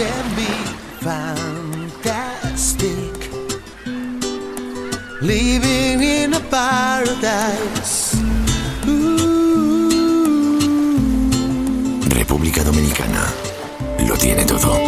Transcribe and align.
can 0.00 0.24
be 0.34 0.48
fantastic. 1.04 2.08
Living 5.20 6.02
in 6.02 6.32
a 6.32 6.40
paradise. 6.40 8.16
República 12.08 12.64
Dominicana 12.64 13.26
lo 14.08 14.16
tiene 14.16 14.46
todo. 14.46 14.78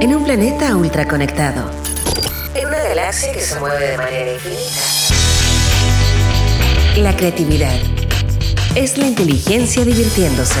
En 0.00 0.14
un 0.14 0.22
planeta 0.22 0.76
ultraconectado. 0.76 1.68
En 2.54 2.68
una 2.68 2.78
galaxia 2.78 3.32
que 3.32 3.40
se 3.40 3.58
mueve 3.58 3.88
de 3.88 3.96
manera 3.96 4.34
infinita. 4.34 4.82
La 6.98 7.16
creatividad 7.16 7.74
es 8.76 8.96
la 8.98 9.08
inteligencia 9.08 9.84
divirtiéndose. 9.84 10.60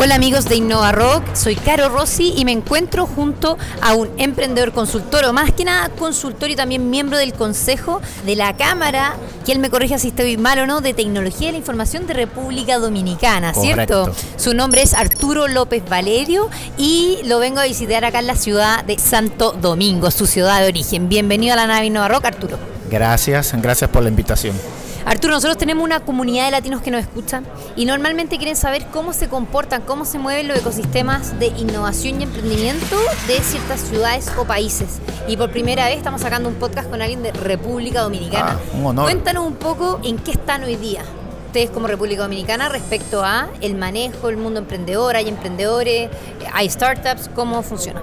Hola 0.00 0.14
amigos 0.14 0.44
de 0.44 0.54
Innova 0.54 0.92
Rock, 0.92 1.34
soy 1.34 1.56
Caro 1.56 1.88
Rossi 1.88 2.32
y 2.36 2.44
me 2.44 2.52
encuentro 2.52 3.04
junto 3.04 3.58
a 3.82 3.94
un 3.94 4.08
emprendedor 4.16 4.70
consultor 4.70 5.24
o 5.24 5.32
más 5.32 5.50
que 5.52 5.64
nada 5.64 5.88
consultor 5.88 6.50
y 6.50 6.54
también 6.54 6.88
miembro 6.88 7.18
del 7.18 7.32
consejo 7.32 8.00
de 8.24 8.36
la 8.36 8.56
Cámara, 8.56 9.16
que 9.44 9.50
él 9.50 9.58
me 9.58 9.70
corrija 9.70 9.98
si 9.98 10.08
estoy 10.08 10.36
mal 10.36 10.60
o 10.60 10.66
no, 10.68 10.80
de 10.80 10.94
Tecnología 10.94 11.48
de 11.48 11.52
la 11.54 11.58
Información 11.58 12.06
de 12.06 12.14
República 12.14 12.78
Dominicana, 12.78 13.52
¿cierto? 13.54 14.04
Correcto. 14.04 14.28
Su 14.36 14.54
nombre 14.54 14.82
es 14.82 14.94
Arturo 14.94 15.48
López 15.48 15.82
Valerio 15.88 16.48
y 16.76 17.18
lo 17.24 17.40
vengo 17.40 17.58
a 17.58 17.64
visitar 17.64 18.04
acá 18.04 18.20
en 18.20 18.28
la 18.28 18.36
ciudad 18.36 18.84
de 18.84 18.96
Santo 19.00 19.50
Domingo, 19.50 20.12
su 20.12 20.28
ciudad 20.28 20.60
de 20.60 20.68
origen. 20.68 21.08
Bienvenido 21.08 21.54
a 21.54 21.56
la 21.56 21.66
nave 21.66 21.86
Innova 21.86 22.06
Rock, 22.06 22.26
Arturo. 22.26 22.56
Gracias, 22.88 23.52
gracias 23.60 23.90
por 23.90 24.04
la 24.04 24.10
invitación. 24.10 24.54
Arturo, 25.08 25.32
nosotros 25.32 25.56
tenemos 25.56 25.82
una 25.82 26.00
comunidad 26.00 26.44
de 26.44 26.50
latinos 26.50 26.82
que 26.82 26.90
nos 26.90 27.00
escuchan 27.00 27.46
y 27.76 27.86
normalmente 27.86 28.36
quieren 28.36 28.56
saber 28.56 28.88
cómo 28.92 29.14
se 29.14 29.30
comportan, 29.30 29.80
cómo 29.80 30.04
se 30.04 30.18
mueven 30.18 30.48
los 30.48 30.58
ecosistemas 30.58 31.38
de 31.38 31.46
innovación 31.46 32.20
y 32.20 32.24
emprendimiento 32.24 32.94
de 33.26 33.40
ciertas 33.40 33.80
ciudades 33.80 34.30
o 34.36 34.44
países. 34.44 34.98
Y 35.26 35.38
por 35.38 35.50
primera 35.50 35.86
vez 35.86 35.96
estamos 35.96 36.20
sacando 36.20 36.50
un 36.50 36.56
podcast 36.56 36.90
con 36.90 37.00
alguien 37.00 37.22
de 37.22 37.32
República 37.32 38.02
Dominicana. 38.02 38.58
Ah, 38.60 38.76
un 38.76 38.84
honor. 38.84 39.04
Cuéntanos 39.06 39.46
un 39.46 39.54
poco 39.54 39.98
en 40.04 40.18
qué 40.18 40.32
están 40.32 40.64
hoy 40.64 40.76
día 40.76 41.02
ustedes 41.46 41.70
como 41.70 41.86
República 41.86 42.24
Dominicana 42.24 42.68
respecto 42.68 43.24
a 43.24 43.48
el 43.62 43.74
manejo, 43.74 44.28
el 44.28 44.36
mundo 44.36 44.60
emprendedor, 44.60 45.16
hay 45.16 45.30
emprendedores, 45.30 46.10
hay 46.52 46.68
startups, 46.68 47.30
¿cómo 47.34 47.62
funciona? 47.62 48.02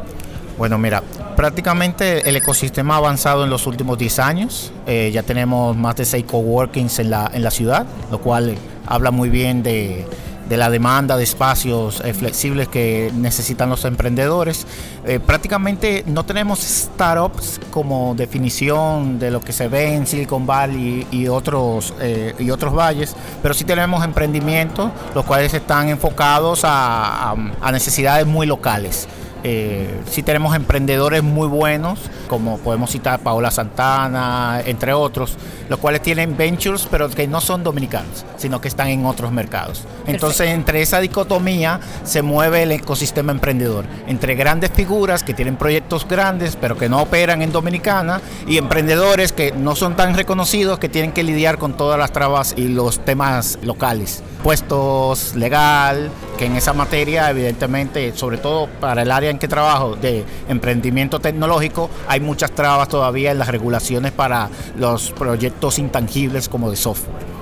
Bueno, 0.58 0.78
mira, 0.78 1.04
prácticamente 1.36 2.30
el 2.30 2.38
ecosistema 2.38 2.96
ha 2.96 2.98
avanzado 2.98 3.44
en 3.44 3.50
los 3.50 3.68
últimos 3.68 3.98
10 3.98 4.20
años. 4.20 4.72
Eh, 4.88 5.12
ya 5.14 5.22
tenemos 5.24 5.76
más 5.76 5.96
de 5.98 6.06
6 6.06 6.24
coworkings 6.26 7.00
en 7.00 7.10
la, 7.10 7.30
en 7.34 7.44
la 7.44 7.52
ciudad, 7.52 7.86
lo 8.10 8.20
cual 8.22 8.56
habla 8.88 9.12
muy 9.12 9.28
bien 9.28 9.62
de, 9.64 10.08
de 10.48 10.56
la 10.58 10.70
demanda 10.70 11.18
de 11.18 11.26
espacios 11.26 12.02
eh, 12.06 12.14
flexibles 12.14 12.70
que 12.70 13.12
necesitan 13.14 13.70
los 13.70 13.84
emprendedores. 13.84 14.66
Eh, 15.06 15.20
prácticamente 15.20 16.06
no 16.08 16.24
tenemos 16.24 16.60
startups 16.60 17.60
como 17.70 18.16
definición 18.16 19.20
de 19.20 19.32
lo 19.32 19.42
que 19.42 19.52
se 19.52 19.68
ve 19.68 19.94
en 19.94 20.08
Silicon 20.08 20.46
Valley 20.48 21.06
y 21.12 21.28
otros, 21.28 21.94
y 22.40 22.50
otros 22.50 22.74
valles, 22.74 23.14
pero 23.42 23.54
sí 23.54 23.66
tenemos 23.66 24.06
emprendimientos 24.06 24.90
los 25.14 25.26
cuales 25.26 25.54
están 25.54 25.90
enfocados 25.90 26.62
a- 26.64 27.36
a 27.62 27.72
necesidades 27.74 28.26
muy 28.26 28.48
locales. 28.48 29.10
Eh, 29.48 29.88
sí 30.10 30.24
tenemos 30.24 30.56
emprendedores 30.56 31.22
muy 31.22 31.48
buenos, 31.48 32.00
como 32.28 32.58
podemos 32.58 32.90
citar 32.90 33.20
Paola 33.20 33.52
Santana, 33.52 34.60
entre 34.66 34.92
otros, 34.92 35.38
los 35.70 35.78
cuales 35.78 36.02
tienen 36.02 36.36
ventures, 36.36 36.88
pero 36.90 37.08
que 37.12 37.28
no 37.28 37.40
son 37.42 37.64
dominicanos, 37.64 38.26
sino 38.38 38.60
que 38.60 38.68
están 38.68 38.88
en 38.88 39.06
otros 39.06 39.32
mercados. 39.32 39.84
Entonces, 40.08 40.50
entre 40.50 40.82
esa 40.82 41.00
dicotomía 41.00 41.80
se 42.04 42.24
mueve 42.24 42.64
el 42.64 42.72
ecosistema 42.72 43.32
emprendedor, 43.32 43.86
entre 44.08 44.34
grandes 44.34 44.72
figuras 44.72 45.22
que 45.22 45.36
tienen 45.36 45.58
proyectos 45.58 46.08
grandes, 46.08 46.58
pero 46.60 46.76
que 46.76 46.90
no 46.90 47.04
operan 47.04 47.44
en 47.44 47.52
Dominicana, 47.52 48.22
y 48.48 48.58
emprendedores 48.58 49.32
que 49.32 49.52
no 49.52 49.76
son 49.76 49.96
tan 49.96 50.16
reconocidos, 50.16 50.80
que 50.80 50.90
tienen 50.90 51.12
que 51.12 51.22
lidiar 51.22 51.60
con 51.60 51.78
todas 51.78 52.00
las 52.00 52.12
trabas 52.12 52.56
y 52.58 52.68
los 52.68 52.98
temas 53.06 53.60
locales. 53.62 54.24
Puestos 54.42 55.36
legal, 55.36 56.10
que 56.38 56.46
en 56.46 56.56
esa 56.56 56.74
materia, 56.74 57.30
evidentemente, 57.30 58.16
sobre 58.16 58.38
todo 58.38 58.68
para 58.80 59.04
el 59.04 59.12
área 59.12 59.35
en 59.36 59.40
que 59.40 59.48
trabajo 59.48 59.96
de 59.96 60.24
emprendimiento 60.48 61.20
tecnológico, 61.20 61.90
hay 62.08 62.20
muchas 62.20 62.52
trabas 62.52 62.88
todavía 62.88 63.32
en 63.32 63.40
las 63.40 63.50
regulaciones 63.50 64.12
para 64.12 64.50
los 64.78 65.12
proyectos 65.12 65.78
intangibles 65.78 66.50
como 66.50 66.70
de 66.72 66.78
software. 66.78 67.35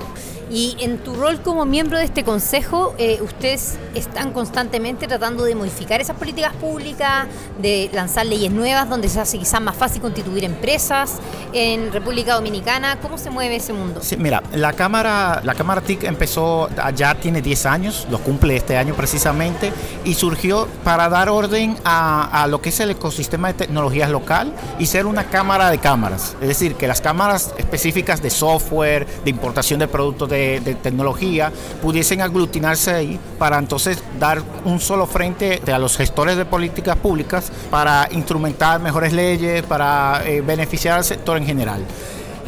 Y 0.54 0.78
en 0.80 1.00
tu 1.00 1.16
rol 1.16 1.42
como 1.42 1.66
miembro 1.66 1.98
de 1.98 2.04
este 2.04 2.24
consejo, 2.24 2.94
eh, 3.00 3.18
ustedes 3.24 3.80
están 3.96 4.34
constantemente 4.34 5.08
tratando 5.08 5.46
de 5.46 5.56
modificar 5.56 6.00
esas 6.00 6.16
políticas 6.16 6.54
públicas, 6.54 7.26
de 7.60 7.90
lanzar 7.92 8.28
leyes 8.28 8.52
nuevas 8.52 8.88
donde 8.88 9.10
se 9.10 9.20
hace 9.20 9.40
quizás 9.40 9.60
más 9.62 9.76
fácil 9.76 10.00
constituir 10.00 10.44
empresas 10.44 11.18
en 11.54 11.92
República 11.92 12.36
Dominicana. 12.36 13.00
¿Cómo 13.02 13.18
se 13.18 13.32
mueve 13.32 13.56
ese 13.56 13.74
mundo? 13.74 14.02
Sí, 14.04 14.16
mira, 14.16 14.44
la 14.54 14.74
cámara, 14.74 15.42
la 15.44 15.56
cámara 15.56 15.82
TIC 15.82 16.04
empezó, 16.04 16.70
ya 16.96 17.16
tiene 17.16 17.42
10 17.42 17.66
años, 17.66 18.08
lo 18.12 18.20
cumple 18.20 18.56
este 18.56 18.78
año 18.78 18.94
precisamente, 18.94 19.74
y 20.06 20.14
surgió 20.14 20.68
para 20.84 21.10
dar 21.10 21.30
orden 21.30 21.78
a, 21.84 22.44
a 22.44 22.46
lo 22.46 22.62
que 22.62 22.70
es 22.70 22.80
el 22.80 22.92
ecosistema 22.92 23.48
de 23.48 23.56
tecnologías 23.56 24.12
local 24.12 24.54
y 24.78 24.86
ser 24.86 25.08
una 25.08 25.24
cámara 25.24 25.72
de 25.72 25.80
cámaras. 25.80 26.36
Es 26.42 26.48
decir, 26.48 26.76
que 26.76 26.88
las 26.88 27.02
cámaras 27.02 27.56
específicas 27.58 28.22
de 28.22 28.30
software, 28.30 29.08
de 29.24 29.32
importación 29.32 29.80
de 29.80 29.88
productos 29.88 30.30
de, 30.30 30.43
de 30.44 30.76
tecnología, 30.76 31.52
pudiesen 31.82 32.22
aglutinarse 32.22 32.92
ahí 32.92 33.20
para 33.38 33.58
entonces 33.58 34.04
dar 34.20 34.42
un 34.66 34.80
solo 34.80 35.06
frente 35.06 35.62
a 35.72 35.80
los 35.80 35.98
gestores 35.98 36.38
de 36.38 36.46
políticas 36.46 36.96
públicas 36.98 37.52
para 37.70 38.08
instrumentar 38.12 38.80
mejores 38.80 39.14
leyes, 39.14 39.64
para 39.64 40.22
eh, 40.26 40.42
beneficiar 40.42 40.98
al 40.98 41.04
sector 41.04 41.38
en 41.38 41.46
general. 41.46 41.84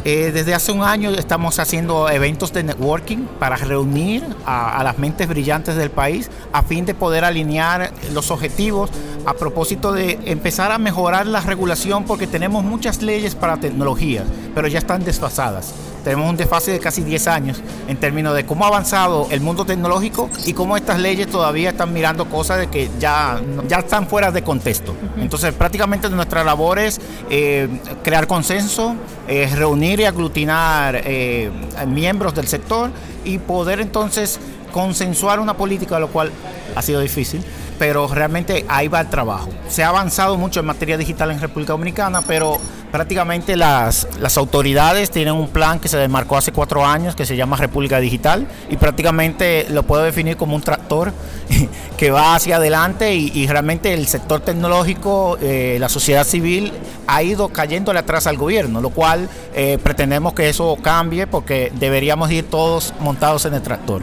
Eh, 0.08 0.30
desde 0.32 0.54
hace 0.54 0.70
un 0.70 0.82
año 0.82 1.10
estamos 1.10 1.58
haciendo 1.58 2.08
eventos 2.08 2.52
de 2.52 2.62
networking 2.62 3.26
para 3.40 3.56
reunir 3.56 4.22
a, 4.44 4.78
a 4.78 4.84
las 4.84 4.98
mentes 4.98 5.26
brillantes 5.26 5.74
del 5.74 5.90
país 5.90 6.30
a 6.52 6.62
fin 6.62 6.86
de 6.86 6.94
poder 6.94 7.24
alinear 7.24 7.90
los 8.12 8.30
objetivos 8.30 8.88
a 9.24 9.34
propósito 9.34 9.92
de 9.92 10.20
empezar 10.26 10.70
a 10.70 10.78
mejorar 10.78 11.26
la 11.26 11.40
regulación 11.40 12.04
porque 12.04 12.28
tenemos 12.28 12.62
muchas 12.62 13.02
leyes 13.02 13.34
para 13.34 13.56
tecnología, 13.56 14.24
pero 14.54 14.68
ya 14.68 14.78
están 14.78 15.02
desfasadas. 15.02 15.74
Tenemos 16.06 16.30
un 16.30 16.36
desfase 16.36 16.70
de 16.70 16.78
casi 16.78 17.02
10 17.02 17.26
años 17.26 17.60
en 17.88 17.96
términos 17.96 18.32
de 18.36 18.46
cómo 18.46 18.64
ha 18.64 18.68
avanzado 18.68 19.26
el 19.32 19.40
mundo 19.40 19.64
tecnológico 19.64 20.30
y 20.44 20.52
cómo 20.52 20.76
estas 20.76 21.00
leyes 21.00 21.26
todavía 21.26 21.70
están 21.70 21.92
mirando 21.92 22.26
cosas 22.26 22.60
de 22.60 22.68
que 22.68 22.88
ya, 23.00 23.40
ya 23.66 23.78
están 23.80 24.06
fuera 24.06 24.30
de 24.30 24.42
contexto. 24.42 24.94
Entonces, 25.16 25.52
prácticamente 25.52 26.08
nuestra 26.08 26.44
labor 26.44 26.78
es 26.78 27.00
eh, 27.28 27.68
crear 28.04 28.28
consenso, 28.28 28.94
eh, 29.26 29.50
reunir 29.52 29.98
y 29.98 30.04
aglutinar 30.04 31.00
eh, 31.02 31.50
miembros 31.88 32.36
del 32.36 32.46
sector 32.46 32.92
y 33.24 33.38
poder 33.38 33.80
entonces 33.80 34.38
consensuar 34.70 35.40
una 35.40 35.56
política, 35.56 35.98
lo 35.98 36.06
cual 36.06 36.30
ha 36.76 36.82
sido 36.82 37.00
difícil, 37.00 37.42
pero 37.78 38.06
realmente 38.06 38.64
ahí 38.68 38.86
va 38.86 39.00
el 39.00 39.08
trabajo. 39.08 39.48
Se 39.68 39.82
ha 39.82 39.88
avanzado 39.88 40.36
mucho 40.36 40.60
en 40.60 40.66
materia 40.66 40.96
digital 40.96 41.30
en 41.30 41.40
República 41.40 41.72
Dominicana, 41.72 42.22
pero 42.22 42.60
prácticamente 42.92 43.56
las, 43.56 44.06
las 44.20 44.36
autoridades 44.36 45.10
tienen 45.10 45.34
un 45.34 45.48
plan 45.48 45.80
que 45.80 45.88
se 45.88 45.96
demarcó 45.96 46.36
hace 46.36 46.52
cuatro 46.52 46.84
años 46.84 47.16
que 47.16 47.26
se 47.26 47.34
llama 47.36 47.56
República 47.56 47.98
Digital 47.98 48.46
y 48.70 48.76
prácticamente 48.76 49.66
lo 49.70 49.82
puedo 49.82 50.02
definir 50.02 50.36
como 50.36 50.54
un 50.54 50.62
tractor 50.62 51.12
que 51.96 52.10
va 52.10 52.34
hacia 52.34 52.56
adelante 52.56 53.14
y, 53.14 53.46
realmente 53.46 53.94
el 53.94 54.06
sector 54.06 54.40
tecnológico, 54.40 55.38
eh, 55.40 55.78
la 55.80 55.88
sociedad 55.88 56.24
civil 56.24 56.72
ha 57.06 57.22
ido 57.22 57.48
cayéndole 57.48 57.98
atrás 57.98 58.26
al 58.26 58.36
gobierno, 58.36 58.80
lo 58.80 58.90
cual 58.90 59.28
eh, 59.54 59.78
pretendemos 59.82 60.34
que 60.34 60.48
eso 60.48 60.76
cambie 60.82 61.26
porque 61.26 61.72
deberíamos 61.74 62.30
ir 62.30 62.44
todos 62.50 62.92
montados 63.00 63.46
en 63.46 63.54
el 63.54 63.62
tractor. 63.62 64.02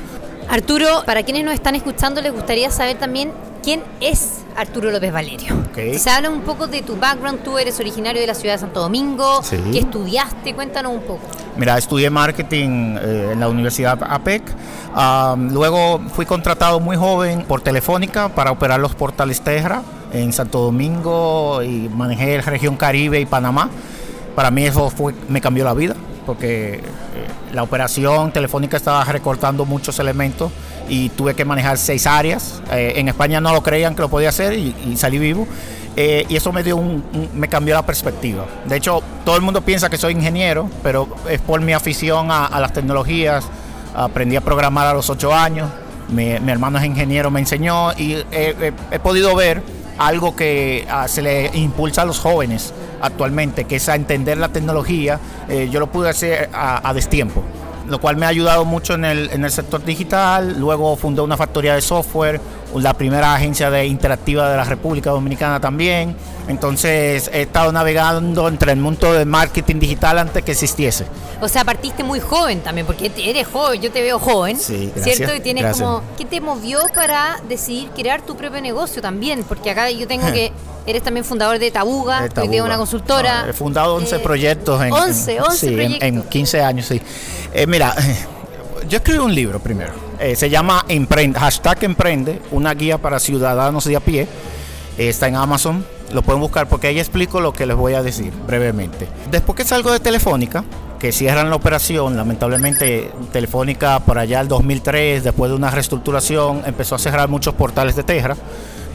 Arturo, 0.49 1.03
para 1.05 1.23
quienes 1.23 1.43
nos 1.45 1.53
están 1.53 1.75
escuchando, 1.75 2.21
les 2.21 2.31
gustaría 2.33 2.69
saber 2.69 2.97
también 2.97 3.31
quién 3.63 3.81
es 4.01 4.41
Arturo 4.55 4.91
López 4.91 5.11
Valerio. 5.11 5.53
Ok. 5.69 5.97
Se 5.97 6.09
habla 6.09 6.29
un 6.29 6.41
poco 6.41 6.67
de 6.67 6.81
tu 6.81 6.95
background, 6.97 7.43
tú 7.43 7.57
eres 7.57 7.79
originario 7.79 8.21
de 8.21 8.27
la 8.27 8.33
ciudad 8.35 8.55
de 8.55 8.59
Santo 8.59 8.81
Domingo, 8.81 9.41
Sí. 9.41 9.57
¿qué 9.71 9.79
estudiaste? 9.79 10.53
Cuéntanos 10.53 10.93
un 10.93 11.01
poco. 11.01 11.21
Mira, 11.57 11.77
estudié 11.77 12.09
marketing 12.09 12.97
eh, 12.99 13.29
en 13.33 13.39
la 13.39 13.47
Universidad 13.47 13.97
APEC. 14.03 14.43
Luego 15.51 15.99
fui 16.13 16.25
contratado 16.25 16.79
muy 16.79 16.97
joven 16.97 17.43
por 17.47 17.61
Telefónica 17.61 18.29
para 18.29 18.51
operar 18.51 18.79
los 18.79 18.93
portales 18.95 19.41
Terra 19.41 19.81
en 20.11 20.31
Santo 20.33 20.59
Domingo 20.59 21.63
y 21.63 21.89
manejé 21.89 22.35
la 22.37 22.43
región 22.43 22.75
Caribe 22.75 23.19
y 23.19 23.25
Panamá. 23.25 23.69
Para 24.35 24.51
mí 24.51 24.65
eso 24.65 24.89
fue, 24.89 25.13
me 25.29 25.41
cambió 25.41 25.63
la 25.63 25.73
vida. 25.73 25.95
Porque 26.25 26.75
eh, 26.75 26.81
la 27.53 27.63
operación 27.63 28.31
telefónica 28.31 28.77
estaba 28.77 29.03
recortando 29.05 29.65
muchos 29.65 29.99
elementos 29.99 30.51
y 30.89 31.09
tuve 31.09 31.33
que 31.35 31.45
manejar 31.45 31.77
seis 31.77 32.07
áreas. 32.07 32.61
Eh, 32.71 32.93
en 32.97 33.07
España 33.07 33.39
no 33.41 33.53
lo 33.53 33.61
creían 33.63 33.95
que 33.95 34.01
lo 34.01 34.09
podía 34.09 34.29
hacer 34.29 34.53
y, 34.53 34.95
salí 34.97 35.17
vivo. 35.17 35.47
Eh, 35.95 36.25
y 36.27 36.35
eso 36.35 36.51
me 36.51 36.63
dio 36.63 36.75
un, 36.75 37.03
me 37.35 37.47
cambió 37.47 37.75
la 37.75 37.85
perspectiva. 37.85 38.45
De 38.65 38.77
hecho, 38.77 39.03
todo 39.23 39.35
el 39.35 39.43
mundo 39.43 39.61
piensa 39.61 39.89
que 39.89 39.97
soy 39.97 40.13
ingeniero, 40.13 40.69
pero 40.81 41.07
es 41.29 41.39
por 41.39 41.61
mi 41.61 41.73
afición 41.73 42.31
a, 42.31 42.59
las 42.59 42.73
tecnologías. 42.73 43.45
Aprendí 43.95 44.35
a 44.35 44.41
programar 44.41 44.87
a 44.87 44.93
los 44.93 45.09
ocho 45.09 45.33
años. 45.33 45.69
Mi, 46.09 46.31
hermano 46.31 46.79
es 46.79 46.85
ingeniero, 46.85 47.29
me 47.31 47.39
enseñó 47.39 47.93
y 47.93 48.17
he 48.31 48.99
podido 49.01 49.35
ver 49.35 49.61
algo 49.97 50.35
que 50.35 50.87
ah, 50.89 51.07
se 51.07 51.21
le 51.21 51.51
impulsa 51.53 52.01
a 52.01 52.05
los 52.05 52.19
jóvenes 52.19 52.73
actualmente, 53.03 53.65
que 53.65 53.75
es 53.75 53.89
a 53.89 53.95
entender 53.95 54.38
la 54.38 54.50
tecnología. 54.50 55.19
Eh, 55.50 55.69
yo 55.71 55.79
lo 55.79 55.88
pude 55.88 56.09
hacer 56.09 56.50
a, 56.53 56.94
destiempo 56.94 57.44
lo 57.85 58.00
cual 58.00 58.15
me 58.15 58.25
ha 58.25 58.29
ayudado 58.29 58.63
mucho 58.63 58.94
en 58.94 59.03
el, 59.03 59.29
en 59.31 59.44
el 59.44 59.51
sector 59.51 59.83
digital. 59.83 60.57
Luego 60.57 60.95
fundé 60.95 61.21
una 61.21 61.35
factoría 61.35 61.75
de 61.75 61.81
software, 61.81 62.39
la 62.75 62.93
primera 62.93 63.33
agencia 63.35 63.69
de 63.69 63.85
interactiva 63.85 64.49
de 64.49 64.57
la 64.57 64.63
República 64.63 65.09
Dominicana 65.11 65.59
también. 65.59 66.15
Entonces 66.47 67.29
he 67.33 67.43
estado 67.43 67.71
navegando 67.71 68.47
entre 68.47 68.71
el 68.73 68.79
mundo 68.79 69.13
del 69.13 69.25
marketing 69.25 69.79
digital 69.79 70.19
antes 70.19 70.43
que 70.43 70.51
existiese. 70.51 71.05
O 71.41 71.47
sea, 71.47 71.63
partiste 71.63 72.03
muy 72.03 72.19
joven 72.19 72.61
también, 72.61 72.85
porque 72.85 73.11
eres 73.17 73.47
joven, 73.47 73.81
yo 73.81 73.91
te 73.91 74.01
veo 74.01 74.19
joven, 74.19 74.57
Sí, 74.59 74.91
gracias, 74.95 75.17
¿cierto? 75.17 75.35
Y 75.35 75.39
tienes 75.41 75.63
gracias. 75.63 75.85
como, 75.87 76.01
¿qué 76.17 76.25
te 76.25 76.41
movió 76.41 76.79
para 76.93 77.37
decidir 77.47 77.89
crear 77.89 78.21
tu 78.21 78.35
propio 78.35 78.61
negocio 78.61 79.01
también? 79.01 79.43
Porque 79.43 79.69
acá 79.71 79.89
yo 79.89 80.07
tengo 80.07 80.25
que, 80.33 80.51
eres 80.85 81.01
también 81.03 81.23
fundador 81.25 81.59
de 81.59 81.71
Tabuga, 81.71 82.27
hoy 82.41 82.47
día 82.49 82.63
una 82.63 82.77
consultora. 82.77 83.43
No, 83.43 83.49
he 83.49 83.53
fundado 83.53 83.95
11 83.95 84.15
Eh, 84.15 84.19
proyectos 84.19 84.81
en, 84.83 84.91
11, 84.93 85.35
en- 85.37 85.41
11 85.43 85.57
sí, 85.57 85.67
en- 85.67 85.73
proyectos. 85.75 86.07
en 86.07 86.21
15 86.23 86.61
años, 86.61 86.85
sí. 86.87 87.01
Eh, 87.53 87.67
mira, 87.67 87.95
yo 88.89 88.97
escribí 88.97 89.19
un 89.19 89.33
libro 89.33 89.59
primero. 89.59 89.93
Eh, 90.19 90.36
se 90.36 90.50
llama 90.50 90.86
Emprende, 90.88 91.39
hashtag 91.39 91.83
Emprende, 91.83 92.42
una 92.51 92.74
guía 92.74 92.98
para 92.98 93.19
ciudadanos 93.19 93.86
de 93.86 93.95
a 93.95 94.00
pie. 94.00 94.27
Eh, 94.98 95.10
está 95.10 95.27
en 95.27 95.36
Amazon. 95.36 95.86
Lo 96.13 96.21
pueden 96.21 96.42
buscar 96.42 96.68
porque 96.68 96.88
ahí 96.88 97.00
explico 97.00 97.39
lo 97.42 97.54
que 97.54 97.65
les 97.65 97.75
voy 97.75 97.94
a 97.94 98.04
decir 98.04 98.31
brevemente. 98.45 99.07
Después 99.31 99.57
que 99.57 99.63
salgo 99.63 99.92
de 99.92 100.00
Telefónica, 100.00 100.63
que 101.00 101.12
cierran 101.12 101.50
la 101.50 101.56
operación, 101.56 102.15
lamentablemente 102.15 103.12
Telefónica 103.31 104.00
por 104.00 104.19
allá 104.19 104.39
el 104.39 104.48
2003, 104.48 105.24
después 105.24 105.50
de 105.50 105.57
una 105.57 105.71
reestructuración, 105.71 106.62
empezó 106.65 106.95
a 106.95 107.00
cerrar 107.00 107.30
muchos 107.30 107.56
portales 107.56 107.95
de 107.95 108.04
Tegra. 108.04 108.38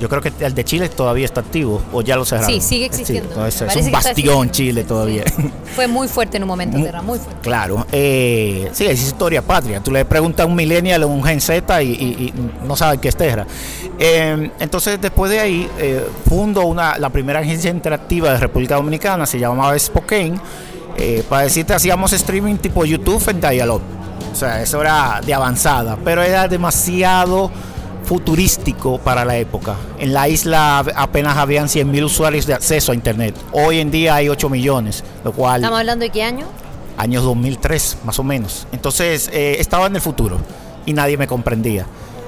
Yo 0.00 0.08
creo 0.08 0.22
que 0.22 0.32
el 0.40 0.54
de 0.54 0.64
Chile 0.64 0.88
todavía 0.88 1.24
está 1.24 1.40
activo 1.40 1.82
o 1.92 2.02
ya 2.02 2.16
lo 2.16 2.24
cerraron. 2.24 2.50
Sí, 2.52 2.60
sigue 2.60 2.86
existiendo. 2.86 3.30
entonces 3.30 3.76
es 3.76 3.84
un 3.86 3.90
bastión. 3.92 4.50
Chile 4.50 4.84
todavía. 4.84 5.24
Sí. 5.26 5.50
Fue 5.74 5.86
muy 5.88 6.06
fuerte 6.08 6.36
en 6.36 6.44
un 6.44 6.48
momento, 6.48 6.78
Terra, 6.80 7.02
muy 7.02 7.18
fuerte. 7.18 7.40
Claro, 7.42 7.86
eh, 7.92 8.68
sí, 8.72 8.86
es 8.86 9.02
historia 9.02 9.42
patria. 9.42 9.80
Tú 9.80 9.90
le 9.90 10.04
preguntas 10.04 10.44
a 10.44 10.46
un 10.46 10.54
millennial 10.54 11.02
o 11.04 11.08
un 11.08 11.22
gen 11.24 11.40
Z 11.40 11.82
y, 11.82 11.90
y- 11.90 11.92
y 11.94 12.34
no 12.66 12.76
sabe 12.76 12.98
qué 12.98 13.08
es 13.08 13.16
Terra. 13.16 13.46
Eh, 13.98 14.50
entonces, 14.60 15.00
después 15.00 15.30
de 15.30 15.40
ahí, 15.40 15.68
eh, 15.78 16.06
fundo 16.28 16.64
una, 16.66 16.96
la 16.98 17.10
primera 17.10 17.40
agencia 17.40 17.70
interactiva 17.70 18.32
de 18.32 18.38
República 18.38 18.76
Dominicana, 18.76 19.26
se 19.26 19.38
llamaba 19.38 19.76
Spokane. 19.78 20.38
Eh, 20.96 21.22
para 21.28 21.42
decirte, 21.42 21.74
hacíamos 21.74 22.12
streaming 22.12 22.56
tipo 22.56 22.84
YouTube 22.84 23.22
en 23.28 23.40
Dialog. 23.40 23.80
O 24.32 24.34
sea, 24.34 24.62
eso 24.62 24.80
era 24.80 25.20
de 25.24 25.32
avanzada, 25.34 25.96
pero 26.04 26.22
era 26.22 26.46
demasiado 26.48 27.50
futurístico 28.08 28.98
para 28.98 29.22
la 29.26 29.36
época. 29.36 29.76
En 29.98 30.14
la 30.14 30.28
isla 30.30 30.78
apenas 30.96 31.36
habían 31.36 31.68
100 31.68 31.90
mil 31.90 32.04
usuarios 32.04 32.46
de 32.46 32.54
acceso 32.54 32.92
a 32.92 32.94
Internet. 32.94 33.34
Hoy 33.52 33.80
en 33.80 33.90
día 33.90 34.14
hay 34.14 34.30
8 34.30 34.48
millones, 34.48 35.04
lo 35.24 35.32
cual 35.32 35.60
¿Estamos 35.60 35.78
hablando 35.78 36.04
de 36.04 36.10
qué 36.10 36.22
año? 36.22 36.46
años 36.96 37.22
2003 37.22 37.98
más 38.04 38.18
o 38.18 38.24
menos. 38.24 38.66
Entonces 38.72 39.28
eh, 39.30 39.56
estaba 39.60 39.86
en 39.88 39.94
el 39.96 40.00
futuro 40.00 40.38
y 40.86 40.94
nadie 40.94 41.18
me 41.18 41.26
comprendía. 41.26 41.84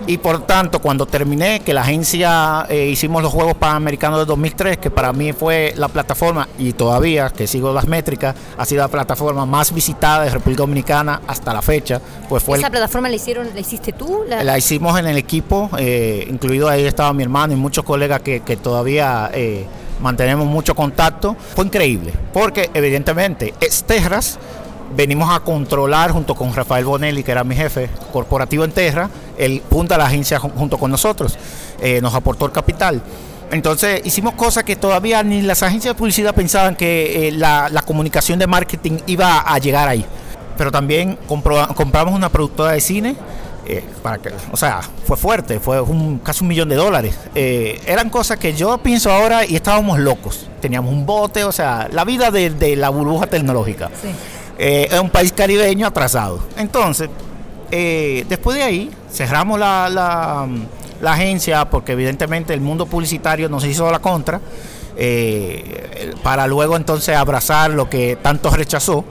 Y 0.07 0.19
por 0.19 0.45
tanto, 0.47 0.81
cuando 0.81 1.07
terminé, 1.07 1.61
que 1.61 1.73
la 1.73 1.83
agencia 1.83 2.67
eh, 2.69 2.87
hicimos 2.89 3.23
los 3.23 3.33
Juegos 3.33 3.55
Panamericanos 3.55 4.19
de 4.19 4.25
2003, 4.25 4.79
que 4.79 4.91
para 4.91 5.13
mí 5.13 5.33
fue 5.33 5.73
la 5.77 5.89
plataforma, 5.89 6.49
y 6.59 6.73
todavía, 6.73 7.31
que 7.31 7.47
sigo 7.47 7.73
las 7.73 7.87
métricas, 7.87 8.35
ha 8.59 8.65
sido 8.65 8.81
la 8.83 8.89
plataforma 8.89 9.47
más 9.47 9.73
visitada 9.73 10.25
de 10.25 10.31
República 10.31 10.63
Dominicana 10.63 11.21
hasta 11.27 11.53
la 11.53 11.63
fecha, 11.63 12.01
pues 12.29 12.43
fue 12.43 12.57
el- 12.57 12.63
¿Esa 12.63 12.71
plataforma 12.71 13.09
la 13.09 13.17
hicieron, 13.17 13.49
la 13.55 13.61
hiciste 13.61 13.93
tú? 13.93 14.23
La- 14.27 14.43
la 14.43 14.59
hicimos 14.59 14.99
en 14.99 15.07
el 15.07 15.17
equipo, 15.17 15.71
eh, 15.79 16.27
incluido 16.29 16.69
ahí 16.69 16.85
estaba 16.87 17.13
mi 17.13 17.23
hermano 17.23 17.53
y 17.53 17.57
muchos 17.57 17.85
colegas 17.85 18.21
que, 18.23 18.41
que 18.41 18.57
todavía 18.57 19.31
eh, 19.33 19.67
mantenemos 20.01 20.47
mucho 20.47 20.75
contacto. 20.75 21.37
Fue 21.55 21.67
increíble, 21.67 22.13
porque 22.33 22.71
evidentemente 22.75 23.55
es 23.61 23.85
Terras, 23.85 24.39
venimos 24.97 25.35
a 25.35 25.41
controlar 25.41 26.11
junto 26.11 26.35
con 26.35 26.55
Rafael 26.55 26.85
Bonelli, 26.85 27.23
que 27.23 27.33
era 27.33 27.45
mi 27.45 27.55
jefe 27.57 27.89
corporativo 28.13 28.65
en 28.65 28.73
Terra, 28.73 29.09
él 29.39 29.63
funda 29.71 29.97
la 29.97 30.07
agencia 30.07 30.39
jun- 30.39 30.53
junto 30.57 30.79
con 30.79 30.91
nosotros, 30.91 31.39
eh, 31.81 32.01
nos 32.01 32.15
aportó 32.15 32.47
el 32.47 32.53
capital. 32.53 33.01
Entonces 33.53 34.03
hicimos 34.05 34.35
cosas 34.35 34.63
que 34.65 34.77
todavía 34.77 35.23
ni 35.23 35.43
las 35.43 35.63
agencias 35.63 35.95
de 35.95 35.99
publicidad 35.99 36.35
pensaban 36.35 36.77
que 36.77 37.29
eh, 37.29 37.33
la, 37.33 37.83
comunicación 37.87 38.39
de 38.39 38.47
marketing 38.47 38.99
iba 39.07 39.41
a 39.41 39.59
llegar 39.59 39.89
ahí. 39.89 40.05
Pero 40.57 40.71
también 40.71 41.19
compramos 41.27 42.15
una 42.15 42.29
productora 42.29 42.73
de 42.73 42.81
cine, 42.81 43.17
eh, 43.67 43.83
para 44.03 44.19
que, 44.19 44.31
o 44.53 44.57
sea, 44.57 44.81
fue 45.07 45.17
fuerte, 45.17 45.59
fue 45.59 45.81
un, 45.81 46.19
casi 46.19 46.43
un 46.45 46.49
millón 46.49 46.69
de 46.69 46.77
dólares. 46.77 47.17
Eran 47.35 48.11
cosas 48.11 48.37
que 48.39 48.53
yo 48.53 48.77
pienso 48.79 49.11
ahora 49.11 49.45
y 49.47 49.57
estábamos 49.57 49.99
locos. 49.99 50.49
Teníamos 50.61 50.93
un 50.93 51.07
bote, 51.07 51.45
o 51.45 51.53
sea, 51.53 51.89
la 51.91 52.05
vida 52.05 52.31
de, 52.31 52.51
de 52.51 52.77
la 52.77 52.91
burbuja 52.91 53.27
tecnológica. 53.27 53.89
Sí. 54.03 54.09
Eh, 54.63 54.89
es 54.93 55.01
un 55.01 55.09
país 55.09 55.33
caribeño 55.33 55.87
atrasado. 55.87 56.39
Entonces, 56.59 57.09
eh, 57.71 58.27
después 58.29 58.59
de 58.59 58.63
ahí, 58.63 58.91
cerramos 59.11 59.59
la, 59.59 59.89
la, 59.89 60.47
la 61.01 61.13
agencia 61.15 61.65
porque 61.71 61.93
evidentemente 61.93 62.53
el 62.53 62.61
mundo 62.61 62.85
publicitario 62.85 63.49
nos 63.49 63.65
hizo 63.65 63.91
la 63.91 64.01
contra, 64.01 64.39
eh, 64.99 66.15
para 66.23 66.47
luego 66.47 66.77
entonces 66.77 67.17
abrazar 67.17 67.71
lo 67.71 67.89
que 67.89 68.17
tanto 68.17 68.51
rechazó 68.51 69.07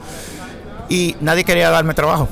y 0.88 1.16
nadie 1.20 1.42
quería 1.42 1.68
darme 1.70 1.94
trabajo. 1.94 2.28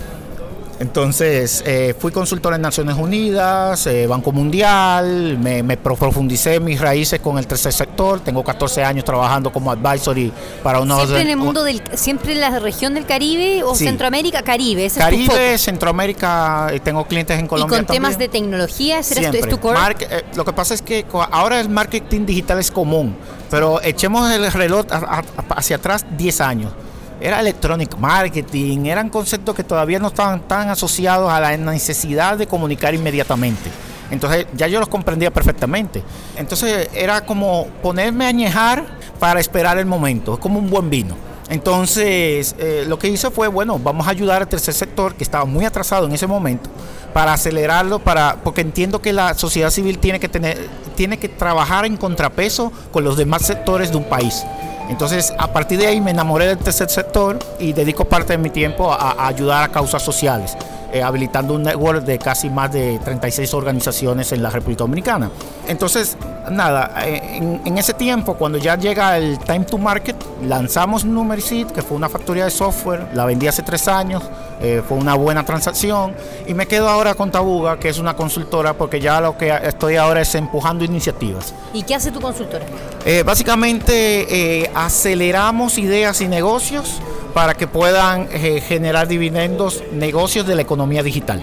Entonces 0.80 1.62
eh, 1.66 1.94
fui 1.98 2.12
consultor 2.12 2.54
en 2.54 2.60
Naciones 2.62 2.96
Unidas, 2.96 3.84
eh, 3.88 4.06
Banco 4.06 4.30
Mundial, 4.30 5.36
me, 5.38 5.62
me 5.64 5.76
profundicé 5.76 6.60
mis 6.60 6.80
raíces 6.80 7.18
con 7.20 7.36
el 7.36 7.46
tercer 7.48 7.72
sector, 7.72 8.20
tengo 8.20 8.44
14 8.44 8.84
años 8.84 9.04
trabajando 9.04 9.52
como 9.52 9.72
advisory 9.72 10.32
para 10.62 10.80
unos... 10.80 10.98
¿Siempre 11.00 11.22
en 11.22 11.30
el 11.30 11.36
mundo 11.36 11.64
del, 11.64 11.82
siempre 11.94 12.32
en 12.32 12.40
la 12.40 12.58
región 12.60 12.94
del 12.94 13.06
Caribe 13.06 13.64
o 13.64 13.74
Sí. 13.74 13.86
Centroamérica? 13.86 14.42
Caribe, 14.42 14.86
ese 14.86 15.00
es 15.00 15.04
tu. 15.06 15.10
Caribe, 15.26 15.58
Centroamérica, 15.58 16.68
eh, 16.72 16.78
tengo 16.80 17.04
clientes 17.06 17.36
en 17.38 17.46
Y 17.46 17.48
Colombia 17.48 17.78
con 17.78 17.86
temas 17.86 18.16
de 18.16 18.28
tecnología, 18.28 19.00
¿ese 19.00 19.18
eres 19.18 19.30
tu- 19.32 19.36
es 19.36 19.48
tu 19.48 19.58
core? 19.58 19.78
Eh, 20.00 20.24
lo 20.36 20.44
que 20.44 20.52
pasa 20.52 20.74
es 20.74 20.82
que 20.82 21.04
ahora 21.32 21.60
el 21.60 21.68
marketing 21.68 22.24
digital 22.24 22.60
es 22.60 22.70
común, 22.70 23.16
pero 23.50 23.82
echemos 23.82 24.30
el 24.30 24.50
reloj 24.52 24.86
hacia 25.56 25.76
atrás 25.76 26.06
10 26.16 26.40
años. 26.40 26.72
Era 27.20 27.40
electronic 27.40 27.96
marketing, 27.98 28.86
eran 28.86 29.08
conceptos 29.08 29.54
que 29.54 29.64
todavía 29.64 29.98
no 29.98 30.08
estaban 30.08 30.40
tan 30.46 30.70
asociados 30.70 31.30
a 31.30 31.40
la 31.40 31.56
necesidad 31.56 32.36
de 32.36 32.46
comunicar 32.46 32.94
inmediatamente. 32.94 33.70
Entonces 34.10 34.46
ya 34.54 34.68
yo 34.68 34.80
los 34.80 34.88
comprendía 34.88 35.30
perfectamente. 35.30 36.02
Entonces 36.36 36.88
era 36.94 37.20
como 37.22 37.66
ponerme 37.82 38.24
a 38.24 38.28
añejar 38.28 38.86
para 39.18 39.40
esperar 39.40 39.78
el 39.78 39.86
momento, 39.86 40.34
es 40.34 40.40
como 40.40 40.58
un 40.58 40.70
buen 40.70 40.88
vino. 40.90 41.16
Entonces, 41.50 42.54
eh, 42.58 42.84
lo 42.86 42.98
que 42.98 43.08
hice 43.08 43.30
fue, 43.30 43.48
bueno, 43.48 43.78
vamos 43.78 44.06
a 44.06 44.10
ayudar 44.10 44.42
al 44.42 44.48
tercer 44.48 44.74
sector, 44.74 45.14
que 45.14 45.24
estaba 45.24 45.46
muy 45.46 45.64
atrasado 45.64 46.06
en 46.06 46.12
ese 46.12 46.26
momento, 46.26 46.68
para 47.14 47.32
acelerarlo, 47.32 47.98
para, 48.00 48.36
porque 48.44 48.60
entiendo 48.60 49.00
que 49.00 49.14
la 49.14 49.32
sociedad 49.32 49.70
civil 49.70 49.98
tiene 49.98 50.20
que, 50.20 50.28
tener, 50.28 50.68
tiene 50.94 51.18
que 51.18 51.28
trabajar 51.28 51.86
en 51.86 51.96
contrapeso 51.96 52.70
con 52.92 53.02
los 53.02 53.16
demás 53.16 53.46
sectores 53.46 53.90
de 53.90 53.96
un 53.96 54.04
país. 54.04 54.44
Entonces, 54.88 55.34
a 55.38 55.48
partir 55.48 55.78
de 55.78 55.86
ahí 55.86 56.00
me 56.00 56.10
enamoré 56.10 56.46
del 56.46 56.58
tercer 56.58 56.88
sector 56.88 57.38
y 57.58 57.72
dedico 57.72 58.06
parte 58.06 58.32
de 58.32 58.38
mi 58.38 58.50
tiempo 58.50 58.92
a, 58.92 59.26
ayudar 59.26 59.64
a 59.64 59.68
causas 59.68 60.02
sociales, 60.02 60.56
eh, 60.92 61.02
habilitando 61.02 61.54
un 61.54 61.62
network 61.62 62.02
de 62.04 62.18
casi 62.18 62.48
más 62.48 62.72
de 62.72 62.98
36 63.04 63.52
organizaciones 63.54 64.32
en 64.32 64.42
la 64.42 64.50
República 64.50 64.84
Dominicana. 64.84 65.30
Entonces, 65.66 66.16
nada, 66.50 66.92
en, 67.04 67.60
en 67.64 67.78
ese 67.78 67.92
tiempo, 67.92 68.34
cuando 68.34 68.58
ya 68.58 68.76
llega 68.76 69.18
el 69.18 69.38
time 69.38 69.64
to 69.64 69.76
market, 69.76 70.16
lanzamos 70.42 71.04
Numericid, 71.04 71.66
que 71.66 71.82
fue 71.82 71.96
una 71.96 72.08
factoría 72.08 72.44
de 72.44 72.50
software, 72.50 73.08
la 73.14 73.26
vendí 73.26 73.46
hace 73.46 73.62
tres 73.62 73.86
años, 73.86 74.22
eh, 74.60 74.82
fue 74.86 74.96
una 74.96 75.14
buena 75.14 75.44
transacción 75.44 76.14
y 76.46 76.54
me 76.54 76.66
quedo 76.66 76.88
ahora 76.88 77.14
con 77.14 77.30
Tabuga, 77.30 77.78
que 77.78 77.90
es 77.90 77.98
una 77.98 78.16
consultora, 78.16 78.72
porque 78.74 79.00
ya 79.00 79.20
lo 79.20 79.36
que 79.36 79.52
estoy 79.62 79.96
ahora 79.96 80.22
es 80.22 80.34
empujando 80.34 80.84
iniciativas. 80.84 81.54
¿Y 81.72 81.82
qué 81.82 81.94
hace 81.94 82.10
tu 82.10 82.20
consultora? 82.20 82.64
Eh, 83.04 83.22
básicamente 83.24 84.70
aceleramos 84.74 85.78
ideas 85.78 86.20
y 86.22 86.28
negocios 86.28 87.00
para 87.38 87.54
que 87.54 87.68
puedan 87.68 88.26
eh, 88.32 88.60
generar 88.60 89.06
dividendos, 89.06 89.84
negocios 89.92 90.44
de 90.44 90.56
la 90.56 90.62
economía 90.62 91.04
digital. 91.04 91.40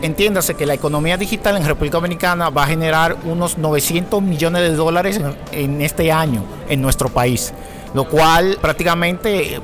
Entiéndase 0.00 0.54
que 0.54 0.64
la 0.64 0.72
economía 0.72 1.18
digital 1.18 1.58
en 1.58 1.66
República 1.66 1.98
Dominicana 1.98 2.48
va 2.48 2.62
a 2.62 2.66
generar 2.66 3.14
unos 3.26 3.58
900 3.58 4.22
millones 4.22 4.62
de 4.62 4.74
dólares 4.74 5.18
en, 5.18 5.36
en 5.52 5.82
este 5.82 6.10
año 6.10 6.42
en 6.70 6.80
nuestro 6.80 7.10
país, 7.10 7.52
lo 7.92 8.08
cual 8.08 8.56
prácticamente 8.58 9.56
eh, 9.56 9.60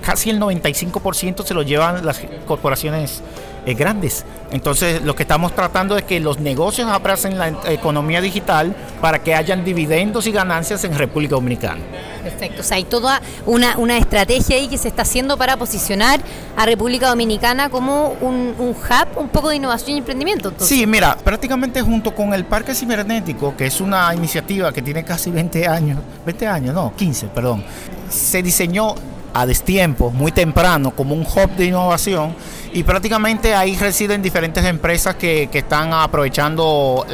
casi 0.00 0.30
el 0.30 0.38
95% 0.38 1.44
se 1.44 1.52
lo 1.52 1.62
llevan 1.62 2.06
las 2.06 2.20
corporaciones 2.46 3.20
eh, 3.66 3.74
grandes. 3.74 4.24
Entonces, 4.50 5.02
lo 5.02 5.14
que 5.14 5.22
estamos 5.22 5.54
tratando 5.54 5.96
es 5.96 6.04
que 6.04 6.20
los 6.20 6.38
negocios 6.38 6.88
abracen 6.88 7.38
la 7.38 7.48
economía 7.66 8.20
digital 8.20 8.74
para 9.00 9.22
que 9.22 9.34
hayan 9.34 9.64
dividendos 9.64 10.26
y 10.26 10.32
ganancias 10.32 10.84
en 10.84 10.96
República 10.96 11.34
Dominicana. 11.34 11.80
Perfecto, 12.22 12.60
o 12.60 12.64
sea, 12.64 12.76
hay 12.76 12.84
toda 12.84 13.20
una, 13.46 13.76
una 13.76 13.98
estrategia 13.98 14.56
ahí 14.56 14.68
que 14.68 14.78
se 14.78 14.88
está 14.88 15.02
haciendo 15.02 15.36
para 15.36 15.56
posicionar 15.56 16.20
a 16.56 16.64
República 16.66 17.08
Dominicana 17.08 17.68
como 17.68 18.16
un, 18.20 18.54
un 18.58 18.70
hub 18.70 19.18
un 19.18 19.28
poco 19.28 19.50
de 19.50 19.56
innovación 19.56 19.96
y 19.96 19.98
emprendimiento. 19.98 20.48
entonces. 20.48 20.68
Sí, 20.68 20.86
mira, 20.86 21.16
prácticamente 21.16 21.82
junto 21.82 22.14
con 22.14 22.32
el 22.32 22.44
Parque 22.44 22.74
Cibernético, 22.74 23.56
que 23.56 23.66
es 23.66 23.80
una 23.80 24.14
iniciativa 24.14 24.72
que 24.72 24.82
tiene 24.82 25.04
casi 25.04 25.30
20 25.30 25.66
años, 25.66 25.98
20 26.24 26.46
años, 26.46 26.74
no, 26.74 26.94
15, 26.96 27.26
perdón, 27.28 27.64
se 28.08 28.42
diseñó 28.42 28.94
a 29.34 29.44
destiempo, 29.46 30.10
muy 30.10 30.32
temprano, 30.32 30.92
como 30.92 31.14
un 31.14 31.22
hub 31.22 31.50
de 31.56 31.66
innovación 31.66 32.34
y 32.72 32.82
prácticamente 32.84 33.54
ahí 33.54 33.76
residen 33.76 34.22
diferentes 34.22 34.64
empresas 34.64 35.16
que, 35.16 35.48
que 35.50 35.58
están 35.58 35.92
aprovechando 35.92 37.04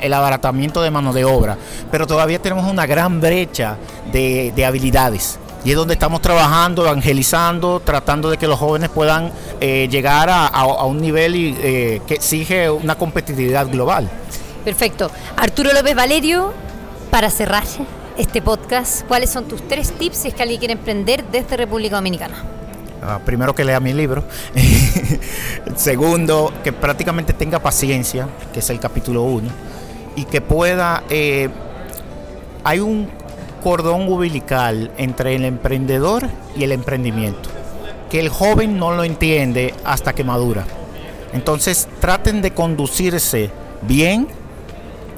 el 0.00 0.12
abaratamiento 0.12 0.82
de 0.82 0.90
mano 0.90 1.12
de 1.12 1.24
obra, 1.24 1.56
pero 1.90 2.06
todavía 2.06 2.40
tenemos 2.40 2.70
una 2.70 2.86
gran 2.86 3.20
brecha 3.20 3.76
de, 4.12 4.52
de 4.54 4.64
habilidades. 4.66 5.38
Y 5.64 5.70
es 5.70 5.76
donde 5.76 5.94
estamos 5.94 6.20
trabajando, 6.22 6.84
evangelizando, 6.86 7.80
tratando 7.80 8.30
de 8.30 8.36
que 8.36 8.46
los 8.46 8.56
jóvenes 8.58 8.88
puedan 8.88 9.32
eh, 9.60 9.88
llegar 9.90 10.30
a, 10.30 10.46
a- 10.46 10.84
un 10.84 11.00
nivel 11.00 11.34
eh, 11.60 12.00
que 12.06 12.14
exige 12.14 12.70
una 12.70 12.94
competitividad 12.94 13.66
global. 13.68 14.08
Perfecto. 14.64 15.10
Arturo 15.36 15.72
López 15.72 15.96
Valerio, 15.96 16.52
para 17.10 17.30
cerrar 17.30 17.64
este 18.18 18.42
podcast, 18.42 19.06
¿cuáles 19.06 19.30
son 19.30 19.46
tus 19.46 19.66
tres 19.68 19.92
tips 19.92 20.16
si 20.16 20.28
es 20.28 20.34
que 20.34 20.42
alguien 20.42 20.58
quiere 20.58 20.72
emprender 20.74 21.24
desde 21.30 21.56
República 21.56 21.96
Dominicana? 21.96 22.36
Ah, 23.02 23.20
primero 23.24 23.54
que 23.54 23.64
lea 23.64 23.78
mi 23.78 23.92
libro. 23.92 24.24
Segundo, 25.76 26.52
que 26.64 26.72
prácticamente 26.72 27.32
tenga 27.32 27.58
paciencia, 27.58 28.28
que 28.52 28.60
es 28.60 28.70
el 28.70 28.80
capítulo 28.80 29.22
1. 29.22 29.48
Y 30.16 30.24
que 30.24 30.40
pueda... 30.40 31.04
eh, 31.10 31.48
hay 32.64 32.80
un 32.80 33.08
cordón 33.62 34.08
umbilical 34.08 34.90
entre 34.96 35.36
el 35.36 35.44
emprendedor 35.44 36.28
y 36.56 36.64
el 36.64 36.72
emprendimiento. 36.72 37.48
Que 38.10 38.18
el 38.18 38.28
joven 38.28 38.78
no 38.78 38.96
lo 38.96 39.04
entiende 39.04 39.74
hasta 39.84 40.14
que 40.14 40.24
madura. 40.24 40.64
Entonces 41.32 41.88
traten 42.00 42.42
de 42.42 42.52
conducirse 42.52 43.50
bien, 43.82 44.26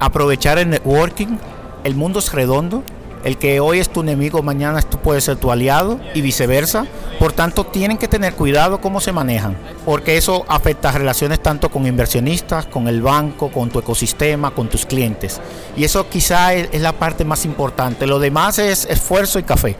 aprovechar 0.00 0.59
el 0.59 0.69
networking. 0.69 1.38
El 1.85 1.94
mundo 1.94 2.18
es 2.18 2.32
redondo. 2.32 2.82
El 3.25 3.37
que 3.37 3.58
hoy 3.58 3.80
es 3.80 3.88
tu 3.90 4.02
enemigo, 4.02 4.42
mañana 4.42 4.78
esto 4.78 4.99
puede 5.00 5.20
ser 5.20 5.37
tu 5.37 5.50
aliado 5.50 5.99
y 6.14 6.20
viceversa. 6.20 6.87
Por 7.18 7.32
tanto, 7.32 7.64
tienen 7.64 7.99
que 7.99 8.06
tener 8.06 8.35
cuidado 8.35 8.80
cómo 8.80 9.00
se 9.00 9.12
manejan, 9.12 9.56
porque 9.85 10.16
eso 10.16 10.44
afecta 10.49 10.92
relaciones 10.92 11.42
tanto 11.42 11.68
con 11.68 11.85
inversionistas, 11.85 12.66
con 12.66 12.87
el 12.87 13.02
banco, 13.02 13.50
con 13.50 13.70
tu 13.70 13.80
ecosistema, 13.80 14.52
con 14.52 14.68
tus 14.68 14.87
clientes. 14.87 15.40
Y 15.76 15.82
eso 15.82 16.08
quizá 16.08 16.54
es, 16.54 16.68
es 16.70 16.80
la 16.80 16.92
parte 16.92 17.25
más 17.25 17.44
importante. 17.44 18.06
Lo 18.06 18.20
demás 18.20 18.61
es 18.61 18.85
esfuerzo 18.85 19.40
y 19.40 19.42
café. 19.42 19.76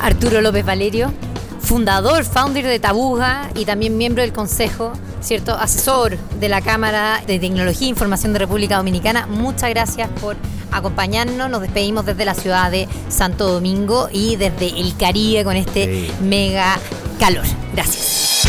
Arturo 0.00 0.40
López 0.40 0.64
Valerio, 0.64 1.12
fundador, 1.60 2.24
founder 2.24 2.64
de 2.64 2.78
Tabuja 2.78 3.50
y 3.54 3.66
también 3.66 3.98
miembro 3.98 4.22
del 4.22 4.32
Consejo, 4.32 4.92
¿cierto? 5.20 5.54
Asesor 5.54 6.16
de 6.40 6.48
la 6.48 6.62
Cámara 6.62 7.22
de 7.26 7.38
Tecnología 7.38 7.86
e 7.86 7.90
Información 7.90 8.32
de 8.32 8.38
República 8.38 8.78
Dominicana. 8.78 9.26
Muchas 9.26 9.68
gracias 9.68 10.08
por 10.20 10.36
acompañarnos. 10.72 11.50
Nos 11.50 11.60
despedimos 11.62 12.04
desde 12.06 12.24
la 12.24 12.34
ciudad 12.34 12.70
de 12.70 12.88
Santo 13.08 13.48
Domingo 13.48 14.08
y 14.12 14.36
desde 14.36 14.68
el 14.68 14.96
Caribe 14.96 15.44
con 15.44 15.56
este 15.56 15.84
Sí. 15.84 16.10
mega 16.22 16.78
calor. 17.18 17.44
Gracias. 17.74 18.42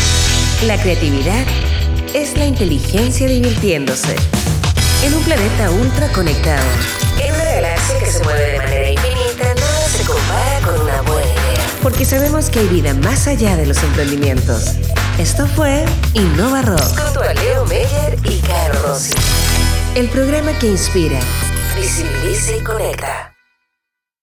La 0.66 0.76
creatividad 0.80 1.44
es 2.14 2.36
la 2.36 2.46
inteligencia 2.46 3.26
divirtiéndose. 3.28 4.14
En 5.02 5.14
un 5.14 5.22
planeta 5.22 5.70
ultra 5.70 6.08
conectado. 6.12 6.62
En 7.22 7.34
una 7.34 7.44
galaxia 7.44 7.98
que 7.98 8.06
se 8.06 8.22
mueve 8.24 8.40
de 8.52 8.58
manera 8.58 8.90
infinita, 8.90 9.54
nada 9.54 9.88
se 9.96 10.04
compara 10.04 10.60
con 10.64 10.80
una 10.80 11.00
buena 11.02 11.22
idea. 11.26 11.66
Porque 11.82 12.04
sabemos 12.04 12.50
que 12.50 12.58
hay 12.60 12.66
vida 12.68 12.92
más 12.94 13.26
allá 13.26 13.56
de 13.56 13.64
los 13.66 13.82
emprendimientos. 13.82 14.72
Esto 15.18 15.46
fue 15.46 15.84
Innova 16.14 16.60
Rock. 16.62 16.80
Junto 16.98 17.20
a 17.22 17.32
Leo 17.34 17.64
Meyer 17.66 18.18
y 18.24 18.38
Caro 18.40 18.82
Rossi. 18.86 19.12
El 19.94 20.08
programa 20.08 20.52
que 20.58 20.66
inspira, 20.68 21.18
visibiliza 21.80 22.56
y 22.56 22.62
conecta. 22.62 23.29